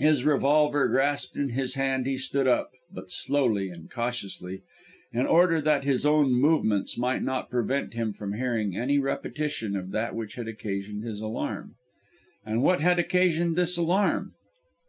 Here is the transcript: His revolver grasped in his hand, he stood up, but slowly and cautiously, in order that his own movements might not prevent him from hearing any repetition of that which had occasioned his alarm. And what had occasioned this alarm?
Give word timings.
His 0.00 0.24
revolver 0.24 0.88
grasped 0.88 1.36
in 1.36 1.50
his 1.50 1.74
hand, 1.74 2.04
he 2.04 2.16
stood 2.16 2.48
up, 2.48 2.72
but 2.92 3.12
slowly 3.12 3.68
and 3.70 3.88
cautiously, 3.88 4.62
in 5.12 5.24
order 5.24 5.60
that 5.60 5.84
his 5.84 6.04
own 6.04 6.32
movements 6.32 6.98
might 6.98 7.22
not 7.22 7.48
prevent 7.48 7.94
him 7.94 8.12
from 8.12 8.32
hearing 8.32 8.76
any 8.76 8.98
repetition 8.98 9.76
of 9.76 9.92
that 9.92 10.16
which 10.16 10.34
had 10.34 10.48
occasioned 10.48 11.04
his 11.04 11.20
alarm. 11.20 11.76
And 12.44 12.60
what 12.64 12.80
had 12.80 12.98
occasioned 12.98 13.54
this 13.54 13.76
alarm? 13.76 14.34